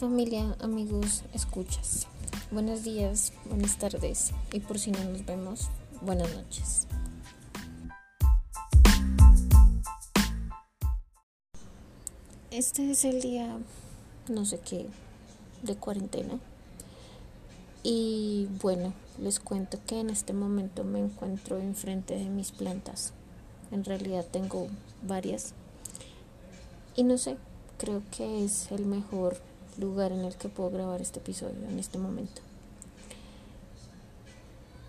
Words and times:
Familia, 0.00 0.56
amigos, 0.60 1.24
escuchas. 1.34 2.06
Buenos 2.50 2.84
días, 2.84 3.34
buenas 3.44 3.76
tardes 3.76 4.30
y 4.50 4.60
por 4.60 4.78
si 4.78 4.92
no 4.92 5.04
nos 5.04 5.26
vemos, 5.26 5.68
buenas 6.00 6.34
noches. 6.34 6.86
Este 12.50 12.90
es 12.90 13.04
el 13.04 13.20
día, 13.20 13.58
no 14.26 14.46
sé 14.46 14.58
qué, 14.60 14.86
de 15.64 15.76
cuarentena. 15.76 16.40
Y 17.82 18.48
bueno, 18.62 18.94
les 19.18 19.38
cuento 19.38 19.80
que 19.86 20.00
en 20.00 20.08
este 20.08 20.32
momento 20.32 20.82
me 20.82 21.00
encuentro 21.00 21.58
enfrente 21.58 22.14
de 22.16 22.30
mis 22.30 22.52
plantas. 22.52 23.12
En 23.70 23.84
realidad 23.84 24.24
tengo 24.24 24.68
varias. 25.06 25.52
Y 26.96 27.04
no 27.04 27.18
sé, 27.18 27.36
creo 27.76 28.00
que 28.10 28.46
es 28.46 28.72
el 28.72 28.86
mejor 28.86 29.49
lugar 29.78 30.12
en 30.12 30.20
el 30.20 30.36
que 30.36 30.48
puedo 30.48 30.70
grabar 30.70 31.00
este 31.00 31.18
episodio 31.18 31.68
en 31.68 31.78
este 31.78 31.98
momento. 31.98 32.42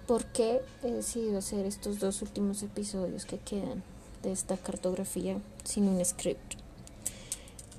¿Por 0.07 0.25
qué 0.25 0.61
he 0.83 0.91
decidido 0.91 1.37
hacer 1.37 1.65
estos 1.65 1.99
dos 1.99 2.21
últimos 2.21 2.63
episodios 2.63 3.25
que 3.25 3.37
quedan 3.37 3.83
de 4.23 4.31
esta 4.31 4.57
cartografía 4.57 5.37
sin 5.63 5.87
un 5.87 6.03
script? 6.03 6.55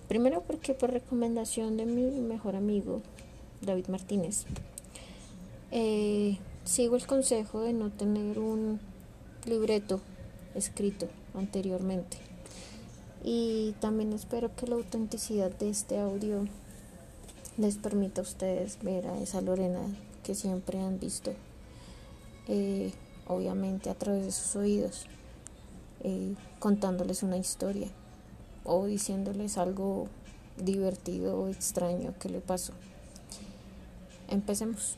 Primero 0.09 0.43
porque 0.43 0.75
por 0.75 0.91
recomendación 0.91 1.77
de 1.77 1.87
mi 1.87 2.21
mejor 2.21 2.57
amigo, 2.57 3.03
David 3.61 3.89
Martínez, 3.89 4.45
eh, 5.71 6.39
sigo 6.65 6.97
el 6.97 7.07
consejo 7.07 7.61
de 7.61 7.73
no 7.73 7.91
tener 7.91 8.39
un 8.39 8.81
libreto 9.47 10.01
escrito 10.55 11.09
anteriormente. 11.35 12.19
Y 13.25 13.75
también 13.81 14.13
espero 14.13 14.55
que 14.57 14.67
la 14.67 14.75
autenticidad 14.75 15.51
de 15.51 15.71
este 15.71 15.99
audio 15.99 16.47
les 17.59 17.77
permita 17.77 18.21
a 18.21 18.25
ustedes 18.25 18.79
ver 18.83 19.07
a 19.07 19.19
esa 19.19 19.41
Lorena 19.41 19.81
que 20.23 20.35
siempre 20.35 20.81
han 20.81 20.99
visto, 20.99 21.33
eh, 22.49 22.93
obviamente 23.27 23.91
a 23.91 23.95
través 23.95 24.25
de 24.25 24.33
sus 24.33 24.57
oídos, 24.57 25.07
eh, 26.03 26.35
contándoles 26.59 27.23
una 27.23 27.37
historia 27.37 27.89
o 28.65 28.87
diciéndoles 28.87 29.59
algo 29.59 30.09
divertido 30.57 31.39
o 31.39 31.49
extraño 31.49 32.15
que 32.19 32.29
le 32.29 32.41
pasó. 32.41 32.73
Empecemos. 34.29 34.97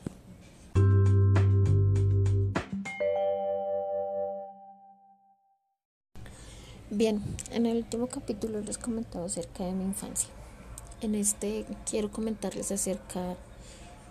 Bien, 6.89 7.21
en 7.51 7.65
el 7.65 7.77
último 7.77 8.07
capítulo 8.07 8.61
les 8.61 8.77
comentaba 8.77 9.25
acerca 9.25 9.65
de 9.65 9.73
mi 9.73 9.83
infancia. 9.83 10.29
En 11.05 11.13
este 11.13 11.67
quiero 11.87 12.11
comentarles 12.11 12.71
acerca 12.71 13.35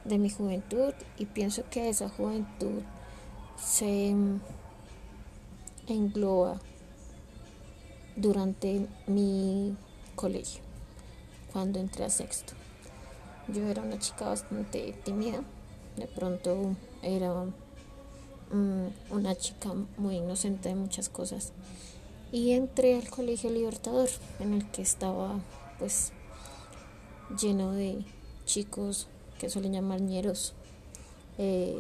de 0.05 0.17
mi 0.17 0.31
juventud 0.31 0.95
y 1.19 1.27
pienso 1.27 1.65
que 1.69 1.89
esa 1.89 2.09
juventud 2.09 2.83
se 3.61 4.15
engloba 5.89 6.61
durante 8.15 8.87
mi 9.09 9.77
colegio, 10.15 10.63
cuando 11.53 11.81
entré 11.81 12.05
a 12.05 12.11
sexto. 12.11 12.53
Yo 13.49 13.67
era 13.67 13.83
una 13.83 13.99
chica 13.99 14.27
bastante 14.27 14.95
tímida, 15.05 15.43
de 15.97 16.07
pronto 16.07 16.77
era 17.03 17.43
mm, 18.53 18.87
una 19.11 19.35
chica 19.35 19.71
muy 19.97 20.19
inocente 20.19 20.69
de 20.69 20.77
muchas 20.77 21.09
cosas 21.09 21.51
y 22.31 22.53
entré 22.53 22.95
al 22.95 23.11
Colegio 23.11 23.51
Libertador, 23.51 24.11
en 24.39 24.55
el 24.55 24.71
que 24.71 24.83
estaba 24.83 25.41
pues 25.81 26.13
lleno 27.37 27.73
de 27.73 28.05
chicos 28.45 29.09
que 29.39 29.51
suelen 29.51 29.73
llamar 29.73 30.01
ñeros. 30.01 30.55
Eh, 31.39 31.79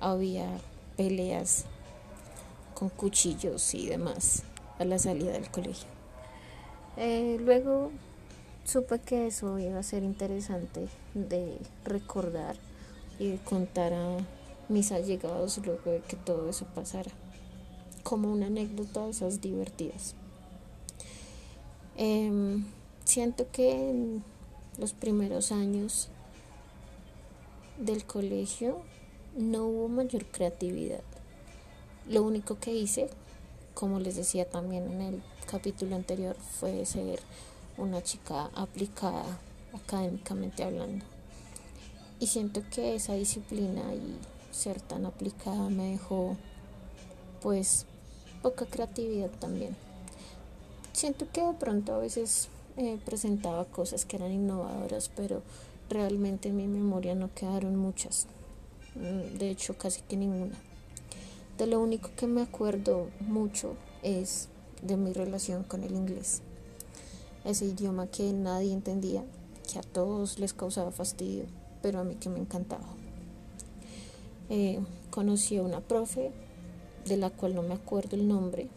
había 0.00 0.46
peleas 0.96 1.64
con 2.74 2.88
cuchillos 2.88 3.74
y 3.74 3.86
demás 3.86 4.42
a 4.78 4.84
la 4.84 4.98
salida 4.98 5.32
del 5.32 5.50
colegio. 5.50 5.88
Eh, 6.96 7.38
luego 7.40 7.90
supe 8.64 8.98
que 8.98 9.26
eso 9.26 9.58
iba 9.58 9.78
a 9.78 9.82
ser 9.82 10.02
interesante 10.02 10.88
de 11.14 11.58
recordar 11.84 12.56
y 13.18 13.28
de 13.28 13.38
contar 13.38 13.92
a 13.92 14.16
mis 14.68 14.92
allegados 14.92 15.58
luego 15.64 15.90
de 15.90 16.00
que 16.00 16.16
todo 16.16 16.48
eso 16.48 16.66
pasara 16.74 17.10
como 18.02 18.30
una 18.32 18.46
anécdota 18.46 19.04
de 19.04 19.10
esas 19.10 19.40
divertidas. 19.40 20.14
Em, 21.96 22.64
siento 23.04 23.50
que 23.50 24.20
los 24.78 24.92
primeros 24.92 25.52
años 25.52 26.08
del 27.78 28.04
colegio 28.04 28.80
no 29.36 29.66
hubo 29.66 29.88
mayor 29.88 30.26
creatividad. 30.26 31.02
Lo 32.08 32.22
único 32.22 32.58
que 32.58 32.72
hice, 32.72 33.10
como 33.74 34.00
les 34.00 34.16
decía 34.16 34.48
también 34.48 34.90
en 34.90 35.02
el 35.02 35.22
capítulo 35.50 35.96
anterior, 35.96 36.36
fue 36.36 36.86
ser 36.86 37.20
una 37.76 38.02
chica 38.02 38.50
aplicada 38.54 39.24
académicamente 39.74 40.64
hablando. 40.64 41.04
Y 42.20 42.28
siento 42.28 42.62
que 42.72 42.94
esa 42.94 43.14
disciplina 43.14 43.82
y 43.94 44.16
ser 44.54 44.80
tan 44.80 45.06
aplicada 45.06 45.68
me 45.68 45.92
dejó 45.92 46.36
pues 47.40 47.86
poca 48.42 48.66
creatividad 48.66 49.30
también. 49.38 49.76
Siento 50.92 51.26
que 51.32 51.42
de 51.42 51.52
pronto 51.52 51.94
a 51.94 51.98
veces 51.98 52.48
eh, 52.78 52.96
presentaba 53.04 53.64
cosas 53.64 54.04
que 54.04 54.16
eran 54.16 54.32
innovadoras, 54.32 55.10
pero 55.14 55.42
realmente 55.90 56.50
en 56.50 56.56
mi 56.56 56.68
memoria 56.68 57.16
no 57.16 57.34
quedaron 57.34 57.74
muchas. 57.74 58.28
Mm, 58.94 59.36
de 59.36 59.50
hecho, 59.50 59.76
casi 59.76 60.00
que 60.02 60.16
ninguna. 60.16 60.54
De 61.58 61.66
lo 61.66 61.80
único 61.80 62.10
que 62.16 62.28
me 62.28 62.40
acuerdo 62.40 63.08
mucho 63.18 63.74
es 64.04 64.48
de 64.80 64.96
mi 64.96 65.12
relación 65.12 65.64
con 65.64 65.82
el 65.82 65.96
inglés. 65.96 66.40
Ese 67.44 67.64
idioma 67.64 68.06
que 68.06 68.32
nadie 68.32 68.72
entendía, 68.72 69.24
que 69.70 69.80
a 69.80 69.82
todos 69.82 70.38
les 70.38 70.52
causaba 70.52 70.92
fastidio, 70.92 71.46
pero 71.82 71.98
a 71.98 72.04
mí 72.04 72.14
que 72.14 72.28
me 72.28 72.38
encantaba. 72.38 72.86
Eh, 74.50 74.78
conocí 75.10 75.56
a 75.56 75.62
una 75.62 75.80
profe 75.80 76.30
de 77.06 77.16
la 77.16 77.30
cual 77.30 77.56
no 77.56 77.62
me 77.62 77.74
acuerdo 77.74 78.14
el 78.14 78.28
nombre. 78.28 78.68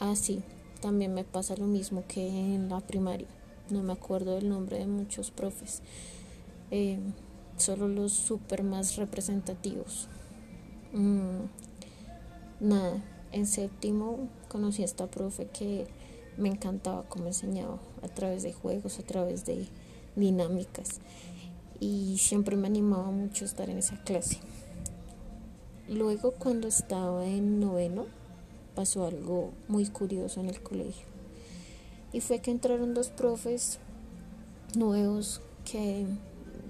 Ah, 0.00 0.16
sí, 0.16 0.42
también 0.80 1.14
me 1.14 1.24
pasa 1.24 1.56
lo 1.56 1.66
mismo 1.66 2.04
que 2.06 2.26
en 2.26 2.68
la 2.68 2.80
primaria. 2.80 3.28
No 3.70 3.82
me 3.82 3.92
acuerdo 3.92 4.34
del 4.34 4.48
nombre 4.48 4.78
de 4.78 4.86
muchos 4.86 5.30
profes. 5.30 5.82
Eh, 6.70 6.98
solo 7.56 7.88
los 7.88 8.12
super 8.12 8.62
más 8.62 8.96
representativos. 8.96 10.08
Mm, 10.92 11.46
nada, 12.60 13.02
en 13.32 13.46
séptimo 13.46 14.28
conocí 14.48 14.82
a 14.82 14.84
esta 14.84 15.06
profe 15.06 15.46
que 15.46 15.86
me 16.36 16.48
encantaba 16.48 17.04
cómo 17.08 17.26
enseñaba 17.26 17.78
a 18.02 18.08
través 18.08 18.42
de 18.42 18.52
juegos, 18.52 18.98
a 18.98 19.02
través 19.02 19.44
de 19.46 19.66
dinámicas 20.16 21.00
y 21.80 22.18
siempre 22.18 22.56
me 22.56 22.66
animaba 22.66 23.10
mucho 23.10 23.44
estar 23.44 23.68
en 23.70 23.78
esa 23.78 24.02
clase. 24.02 24.38
Luego 25.88 26.32
cuando 26.32 26.68
estaba 26.68 27.26
en 27.26 27.60
noveno 27.60 28.06
pasó 28.76 29.06
algo 29.06 29.52
muy 29.66 29.86
curioso 29.86 30.38
en 30.38 30.48
el 30.48 30.62
colegio. 30.62 31.06
Y 32.12 32.20
fue 32.20 32.40
que 32.40 32.52
entraron 32.52 32.94
dos 32.94 33.08
profes 33.08 33.80
nuevos 34.76 35.40
que 35.64 36.06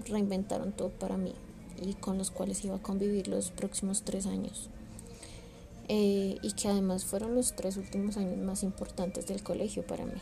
reinventaron 0.07 0.71
todo 0.71 0.89
para 0.89 1.17
mí 1.17 1.35
y 1.79 1.93
con 1.93 2.17
los 2.17 2.31
cuales 2.31 2.63
iba 2.65 2.77
a 2.77 2.81
convivir 2.81 3.27
los 3.27 3.51
próximos 3.51 4.01
tres 4.01 4.25
años. 4.25 4.69
Eh, 5.89 6.37
y 6.41 6.51
que 6.53 6.67
además 6.67 7.05
fueron 7.05 7.35
los 7.35 7.55
tres 7.55 7.77
últimos 7.77 8.17
años 8.17 8.37
más 8.37 8.63
importantes 8.63 9.27
del 9.27 9.43
colegio 9.43 9.85
para 9.85 10.05
mí. 10.05 10.19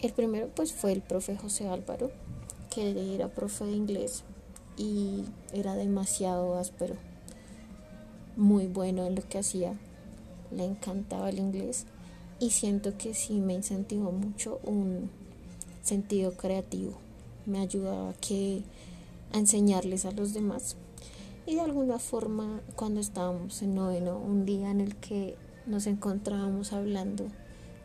El 0.00 0.12
primero 0.12 0.48
pues 0.54 0.72
fue 0.72 0.92
el 0.92 1.02
profe 1.02 1.36
José 1.36 1.68
Álvaro, 1.68 2.10
que 2.70 3.14
era 3.14 3.28
profe 3.28 3.64
de 3.64 3.72
inglés 3.72 4.24
y 4.76 5.24
era 5.52 5.74
demasiado 5.74 6.56
áspero 6.56 6.96
muy 8.36 8.66
bueno 8.66 9.06
en 9.06 9.14
lo 9.14 9.22
que 9.28 9.38
hacía, 9.38 9.74
le 10.54 10.64
encantaba 10.64 11.30
el 11.30 11.38
inglés 11.38 11.86
y 12.38 12.50
siento 12.50 12.96
que 12.98 13.14
sí 13.14 13.34
me 13.40 13.54
incentivó 13.54 14.10
mucho 14.12 14.60
un 14.64 15.10
sentido 15.82 16.36
creativo, 16.36 16.94
me 17.46 17.60
ayudaba 17.60 18.10
a, 18.10 19.38
enseñarles 19.38 20.04
a 20.04 20.10
los 20.10 20.34
demás 20.34 20.76
y 21.46 21.54
de 21.54 21.60
alguna 21.60 21.98
forma 21.98 22.60
cuando 22.76 23.00
estábamos 23.00 23.62
en 23.62 23.74
noveno, 23.74 24.18
un 24.18 24.44
día 24.44 24.70
en 24.70 24.80
el 24.80 24.96
que 24.96 25.36
nos 25.66 25.86
encontrábamos 25.86 26.72
hablando, 26.72 27.26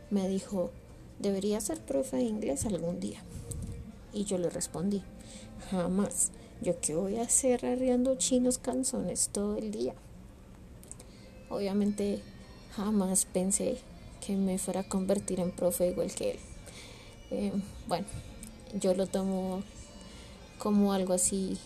me 0.09 0.27
dijo, 0.27 0.71
debería 1.19 1.59
ser 1.61 1.79
profe 1.79 2.17
de 2.17 2.23
inglés 2.23 2.65
algún 2.65 2.99
día. 2.99 3.23
Y 4.13 4.25
yo 4.25 4.37
le 4.37 4.49
respondí, 4.49 5.03
jamás, 5.71 6.31
yo 6.61 6.79
qué 6.79 6.95
voy 6.95 7.17
a 7.17 7.23
hacer 7.23 7.65
arriando 7.65 8.15
chinos 8.15 8.57
canzones 8.57 9.29
todo 9.31 9.57
el 9.57 9.71
día. 9.71 9.93
Obviamente 11.49 12.21
jamás 12.75 13.25
pensé 13.25 13.77
que 14.25 14.35
me 14.35 14.57
fuera 14.57 14.81
a 14.81 14.89
convertir 14.89 15.39
en 15.39 15.51
profe 15.51 15.87
igual 15.87 16.13
que 16.13 16.31
él. 16.31 16.39
Eh, 17.31 17.51
bueno, 17.87 18.05
yo 18.73 18.93
lo 18.93 19.07
tomo 19.07 19.63
como 20.59 20.93
algo 20.93 21.13
así, 21.13 21.57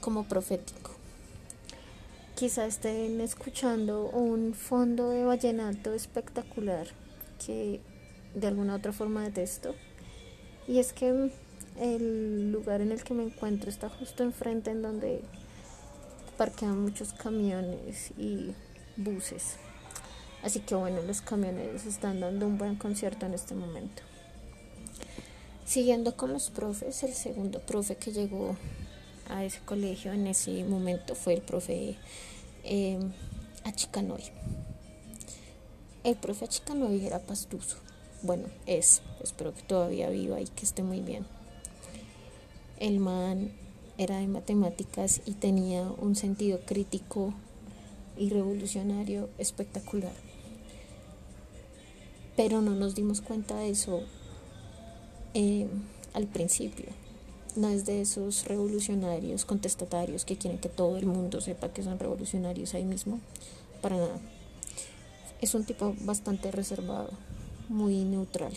como 0.00 0.24
profético. 0.24 0.92
Quizá 2.34 2.66
estén 2.66 3.20
escuchando 3.20 4.08
un 4.10 4.54
fondo 4.54 5.10
de 5.10 5.24
vallenato 5.24 5.94
espectacular 5.94 6.88
que 7.44 7.80
de 8.34 8.46
alguna 8.46 8.74
otra 8.74 8.92
forma 8.92 9.22
detesto. 9.22 9.74
Y 10.66 10.78
es 10.78 10.92
que 10.92 11.30
el 11.78 12.52
lugar 12.52 12.80
en 12.80 12.92
el 12.92 13.04
que 13.04 13.14
me 13.14 13.24
encuentro 13.24 13.70
está 13.70 13.88
justo 13.88 14.22
enfrente 14.22 14.70
en 14.70 14.82
donde 14.82 15.22
parquean 16.36 16.80
muchos 16.80 17.12
camiones 17.12 18.10
y 18.18 18.52
buses. 18.96 19.56
Así 20.44 20.60
que 20.60 20.74
bueno, 20.74 21.00
los 21.00 21.22
camioneros 21.22 21.86
están 21.86 22.20
dando 22.20 22.46
un 22.46 22.58
buen 22.58 22.76
concierto 22.76 23.24
en 23.24 23.32
este 23.32 23.54
momento. 23.54 24.02
Siguiendo 25.64 26.18
con 26.18 26.34
los 26.34 26.50
profes, 26.50 27.02
el 27.02 27.14
segundo 27.14 27.60
profe 27.60 27.96
que 27.96 28.12
llegó 28.12 28.54
a 29.30 29.42
ese 29.42 29.60
colegio 29.64 30.12
en 30.12 30.26
ese 30.26 30.62
momento 30.64 31.14
fue 31.14 31.32
el 31.32 31.40
profe 31.40 31.96
eh, 32.62 32.98
Achicanoy. 33.64 34.22
El 36.04 36.16
profe 36.16 36.44
Achicanoy 36.44 37.06
era 37.06 37.20
pastuso. 37.20 37.78
Bueno, 38.20 38.44
es. 38.66 39.00
Espero 39.22 39.54
que 39.54 39.62
todavía 39.62 40.10
viva 40.10 40.42
y 40.42 40.44
que 40.44 40.66
esté 40.66 40.82
muy 40.82 41.00
bien. 41.00 41.24
El 42.78 43.00
man 43.00 43.50
era 43.96 44.18
de 44.18 44.26
matemáticas 44.26 45.22
y 45.24 45.32
tenía 45.32 45.84
un 45.84 46.14
sentido 46.16 46.60
crítico 46.66 47.32
y 48.18 48.28
revolucionario 48.28 49.30
espectacular. 49.38 50.23
Pero 52.36 52.60
no 52.62 52.72
nos 52.72 52.94
dimos 52.94 53.20
cuenta 53.20 53.56
de 53.56 53.70
eso 53.70 54.02
eh, 55.34 55.68
al 56.12 56.26
principio. 56.26 56.86
No 57.56 57.68
es 57.68 57.86
de 57.86 58.00
esos 58.00 58.46
revolucionarios 58.46 59.44
contestatarios 59.44 60.24
que 60.24 60.36
quieren 60.36 60.58
que 60.58 60.68
todo 60.68 60.96
el 60.96 61.06
mundo 61.06 61.40
sepa 61.40 61.68
que 61.72 61.82
son 61.82 61.98
revolucionarios 61.98 62.74
ahí 62.74 62.84
mismo. 62.84 63.20
Para 63.80 63.96
nada. 63.96 64.20
Es 65.40 65.54
un 65.54 65.64
tipo 65.64 65.94
bastante 66.00 66.50
reservado, 66.50 67.10
muy 67.68 68.04
neutral. 68.04 68.52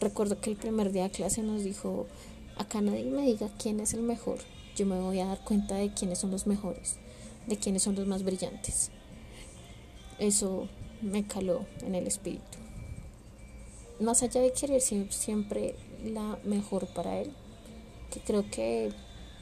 Recuerdo 0.00 0.40
que 0.40 0.50
el 0.50 0.56
primer 0.56 0.92
día 0.92 1.04
de 1.04 1.10
clase 1.10 1.42
nos 1.42 1.64
dijo, 1.64 2.06
acá 2.56 2.80
nadie 2.80 3.04
me 3.04 3.22
diga 3.22 3.48
quién 3.58 3.80
es 3.80 3.94
el 3.94 4.02
mejor, 4.02 4.38
yo 4.76 4.86
me 4.86 5.00
voy 5.00 5.20
a 5.20 5.26
dar 5.26 5.44
cuenta 5.44 5.76
de 5.76 5.92
quiénes 5.92 6.18
son 6.18 6.30
los 6.30 6.46
mejores, 6.46 6.96
de 7.46 7.56
quiénes 7.56 7.82
son 7.82 7.94
los 7.94 8.06
más 8.06 8.22
brillantes. 8.22 8.90
Eso 10.18 10.68
me 11.02 11.26
caló 11.26 11.66
en 11.84 11.94
el 11.94 12.06
espíritu 12.06 12.62
más 14.02 14.22
allá 14.22 14.40
de 14.40 14.52
querer 14.52 14.80
siempre 14.80 15.74
la 16.04 16.38
mejor 16.44 16.86
para 16.88 17.20
él, 17.20 17.32
que 18.10 18.20
creo 18.20 18.44
que 18.50 18.92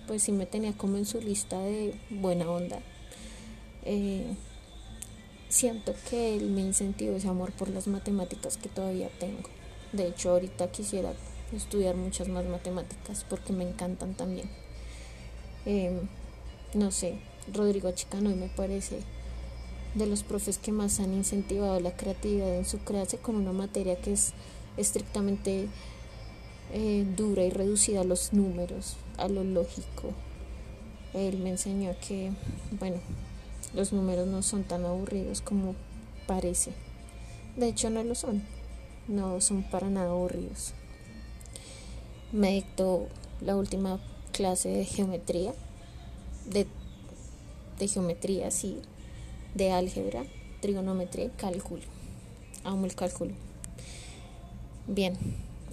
pues 0.07 0.23
sí 0.23 0.33
me 0.33 0.47
tenía 0.47 0.73
como 0.73 0.97
en 0.97 1.07
su 1.07 1.21
lista 1.21 1.59
de 1.59 1.95
buena 2.11 2.51
onda. 2.51 2.81
Eh, 3.85 4.35
siento 5.49 5.95
que 6.09 6.37
él 6.37 6.51
me 6.51 6.61
incentivó 6.61 7.17
ese 7.17 7.29
amor 7.29 7.53
por 7.53 7.69
las 7.69 7.87
matemáticas 7.87 8.57
que 8.57 8.69
todavía 8.69 9.09
tengo. 9.19 9.49
De 9.93 10.07
hecho, 10.09 10.31
ahorita 10.31 10.71
quisiera 10.71 11.13
estudiar 11.53 11.97
muchas 11.97 12.29
más 12.29 12.45
matemáticas 12.45 13.25
porque 13.29 13.53
me 13.53 13.69
encantan 13.69 14.15
también. 14.15 14.49
Em, 15.65 16.09
no 16.75 16.91
sé, 16.91 17.19
Rodrigo 17.53 17.91
Chicano 17.93 18.31
me 18.31 18.49
parece 18.49 19.01
de 19.95 20.07
los 20.07 20.23
profes 20.23 20.59
que 20.59 20.73
más 20.73 21.01
han 21.01 21.13
incentivado 21.15 21.81
la 21.81 21.97
creatividad 21.97 22.55
en 22.57 22.65
su 22.65 22.79
clase 22.79 23.19
con 23.19 23.37
una 23.37 23.53
materia 23.53 24.01
que 24.01 24.13
es 24.13 24.33
estrictamente 24.77 25.69
eh, 26.73 27.05
dura 27.17 27.43
y 27.45 27.51
reducida 27.51 28.03
a 28.03 28.05
los 28.05 28.33
números, 28.33 28.97
a 29.19 29.29
lo 29.29 29.43
lógico. 29.43 30.13
Él 31.13 31.39
me 31.39 31.51
enseñó 31.51 31.95
que, 32.07 32.33
bueno, 32.79 32.99
los 33.75 33.93
números 33.93 34.29
no 34.29 34.43
son 34.43 34.63
tan 34.63 34.85
aburridos 34.85 35.41
como 35.41 35.75
parece. 36.27 36.73
De 37.57 37.69
hecho, 37.69 37.91
no 37.91 38.05
lo 38.05 38.15
son. 38.15 38.43
No 39.09 39.41
son 39.41 39.65
para 39.65 39.91
nada 39.91 40.11
aburridos. 40.11 40.73
Me 42.31 42.53
dictó 42.53 43.09
la 43.41 43.57
última 43.57 43.99
clase 44.31 44.69
de 44.69 44.85
geometría, 44.85 45.53
de, 46.47 46.69
de 47.81 47.89
geometría, 47.89 48.53
sí, 48.53 48.81
de 49.55 49.73
álgebra, 49.73 50.25
trigonometría 50.61 51.27
y 51.27 51.31
cálculo. 51.31 51.83
Amo 52.65 52.87
el 52.87 52.95
cálculo. 52.95 53.33
Bien, 54.87 55.17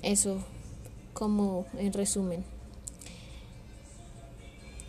eso 0.02 0.44
como 1.14 1.66
en 1.78 1.94
resumen. 1.94 2.44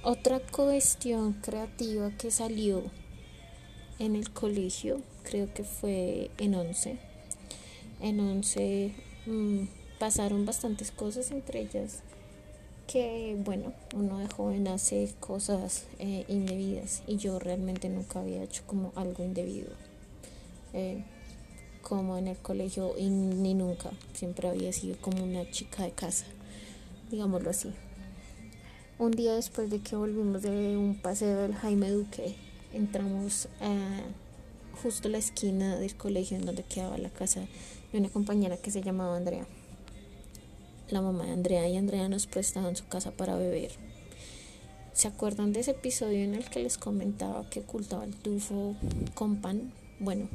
Otra 0.03 0.41
cuestión 0.41 1.35
creativa 1.35 2.11
que 2.13 2.31
salió 2.31 2.83
en 3.99 4.15
el 4.15 4.31
colegio, 4.31 5.01
creo 5.25 5.53
que 5.53 5.65
fue 5.65 6.31
en 6.39 6.55
11. 6.55 6.99
En 8.01 8.21
11 8.21 8.95
mm, 9.27 9.63
pasaron 9.99 10.47
bastantes 10.47 10.93
cosas, 10.93 11.31
entre 11.31 11.61
ellas 11.61 12.03
que, 12.89 13.37
bueno, 13.45 13.75
uno 13.95 14.19
de 14.19 14.27
joven 14.29 14.67
hace 14.67 15.15
cosas 15.21 15.85
eh, 15.99 16.25
indebidas 16.27 17.03
y 17.07 17.19
yo 17.19 17.39
realmente 17.39 17.89
nunca 17.91 18.21
había 18.21 18.43
hecho 18.43 18.63
como 18.67 18.93
algo 18.97 19.23
indebido. 19.23 19.69
Eh, 20.73 21.05
como 21.83 22.19
en 22.19 22.29
el 22.29 22.37
colegio 22.39 22.95
y 22.99 23.09
ni 23.09 23.55
nunca, 23.55 23.91
siempre 24.15 24.49
había 24.49 24.73
sido 24.73 24.97
como 25.01 25.23
una 25.23 25.49
chica 25.51 25.85
de 25.85 25.93
casa, 25.93 26.25
digámoslo 27.11 27.51
así. 27.51 27.73
Un 28.99 29.13
día 29.13 29.35
después 29.35 29.71
de 29.71 29.81
que 29.81 29.95
volvimos 29.95 30.43
de 30.43 30.77
un 30.77 30.97
paseo 31.01 31.43
del 31.43 31.55
Jaime 31.55 31.91
Duque, 31.91 32.35
entramos 32.73 33.49
a 33.61 34.01
justo 34.83 35.09
la 35.09 35.19
esquina 35.19 35.77
del 35.77 35.95
colegio 35.95 36.37
en 36.37 36.47
donde 36.47 36.63
quedaba 36.63 36.99
la 36.99 37.11
casa 37.11 37.47
de 37.93 37.99
una 37.99 38.09
compañera 38.09 38.57
que 38.57 38.71
se 38.71 38.83
llamaba 38.83 39.17
Andrea 39.17 39.47
la 40.91 41.01
mamá 41.01 41.25
de 41.25 41.33
Andrea 41.33 41.69
y 41.69 41.77
Andrea 41.77 42.09
nos 42.09 42.27
prestaban 42.27 42.77
su 42.77 42.87
casa 42.87 43.11
para 43.11 43.37
beber. 43.37 43.71
¿Se 44.93 45.09
acuerdan 45.09 45.53
de 45.53 45.61
ese 45.61 45.73
episodio 45.73 46.25
en 46.25 46.35
el 46.35 46.49
que 46.51 46.61
les 46.61 46.77
comentaba 46.77 47.49
que 47.51 47.61
ocultaba 47.61 48.05
el 48.05 48.17
tufo 48.17 48.75
con 49.15 49.41
pan? 49.41 49.73
Bueno, 50.01 50.29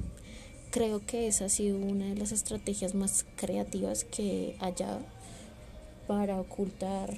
creo 0.72 1.06
que 1.06 1.27
esa 1.27 1.46
ha 1.46 1.50
sido 1.50 1.77
una 1.77 2.06
de 2.06 2.16
las 2.16 2.32
estrategias 2.32 2.96
más 2.96 3.25
creativas 3.36 4.06
que 4.06 4.56
haya 4.60 5.00
para 6.08 6.39
ocultar 6.39 7.18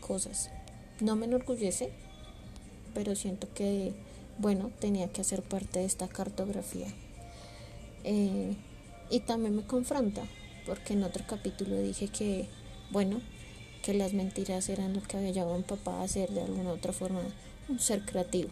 cosas. 0.00 0.50
No 1.00 1.16
me 1.16 1.26
enorgullece, 1.26 1.92
pero 2.94 3.14
siento 3.14 3.52
que, 3.52 3.92
bueno, 4.38 4.70
tenía 4.80 5.08
que 5.12 5.20
hacer 5.20 5.42
parte 5.42 5.80
de 5.80 5.84
esta 5.84 6.08
cartografía. 6.08 6.88
Eh, 8.04 8.54
y 9.10 9.20
también 9.20 9.54
me 9.54 9.66
confronta, 9.66 10.22
porque 10.64 10.94
en 10.94 11.04
otro 11.04 11.24
capítulo 11.28 11.78
dije 11.78 12.08
que 12.08 12.48
bueno, 12.90 13.20
que 13.82 13.94
las 13.94 14.12
mentiras 14.12 14.68
eran 14.68 14.94
lo 14.94 15.02
que 15.02 15.16
había 15.16 15.44
mi 15.44 15.62
papá 15.62 16.00
a 16.00 16.02
hacer 16.02 16.30
de 16.30 16.42
alguna 16.42 16.72
otra 16.72 16.92
forma 16.92 17.20
un 17.68 17.78
ser 17.78 18.04
creativo. 18.04 18.50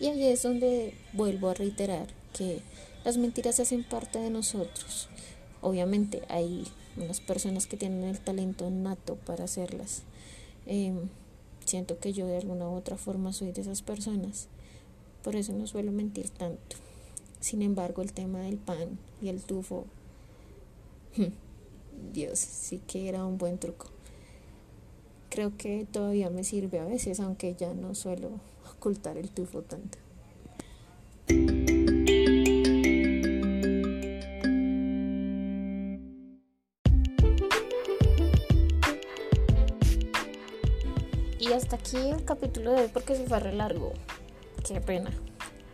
Y 0.00 0.06
ahí 0.06 0.24
es 0.24 0.42
donde 0.42 0.94
vuelvo 1.12 1.48
a 1.48 1.54
reiterar 1.54 2.06
que 2.32 2.60
las 3.04 3.16
mentiras 3.16 3.60
hacen 3.60 3.84
parte 3.84 4.18
de 4.18 4.30
nosotros. 4.30 5.08
Obviamente 5.60 6.22
hay 6.28 6.66
unas 6.96 7.20
personas 7.20 7.66
que 7.66 7.76
tienen 7.76 8.04
el 8.04 8.18
talento 8.20 8.68
nato 8.70 9.16
para 9.16 9.44
hacerlas. 9.44 10.02
Em, 10.66 11.08
siento 11.64 11.98
que 11.98 12.12
yo 12.12 12.26
de 12.26 12.38
alguna 12.38 12.68
u 12.68 12.74
otra 12.74 12.96
forma 12.96 13.32
soy 13.32 13.52
de 13.52 13.60
esas 13.60 13.82
personas. 13.82 14.48
Por 15.22 15.36
eso 15.36 15.52
no 15.52 15.66
suelo 15.66 15.92
mentir 15.92 16.30
tanto. 16.30 16.76
Sin 17.40 17.62
embargo, 17.62 18.02
el 18.02 18.12
tema 18.12 18.40
del 18.40 18.56
pan 18.56 18.98
y 19.20 19.28
el 19.28 19.42
tufo 19.42 19.86
Dios, 22.12 22.38
sí 22.38 22.80
que 22.86 23.08
era 23.08 23.24
un 23.24 23.38
buen 23.38 23.58
truco. 23.58 23.86
Creo 25.30 25.56
que 25.56 25.86
todavía 25.90 26.30
me 26.30 26.44
sirve 26.44 26.78
a 26.78 26.84
veces, 26.84 27.20
aunque 27.20 27.54
ya 27.54 27.74
no 27.74 27.94
suelo 27.94 28.30
ocultar 28.76 29.16
el 29.16 29.30
tufo 29.30 29.62
tanto. 29.62 29.98
Y 41.40 41.52
hasta 41.52 41.76
aquí 41.76 41.96
el 41.96 42.24
capítulo 42.24 42.72
de 42.72 42.82
hoy 42.82 42.90
porque 42.92 43.16
se 43.16 43.26
fue 43.26 43.40
re 43.40 43.52
largo. 43.52 43.92
Qué 44.66 44.80
pena. 44.80 45.10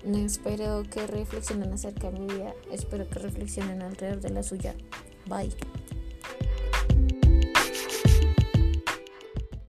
No 0.04 0.16
espero 0.18 0.82
que 0.84 1.06
reflexionen 1.06 1.72
acerca 1.72 2.10
de 2.10 2.18
mi 2.18 2.26
vida, 2.26 2.54
espero 2.72 3.06
que 3.06 3.18
reflexionen 3.18 3.82
alrededor 3.82 4.20
de 4.20 4.30
la 4.30 4.42
suya. 4.42 4.74
Bye. 5.26 5.50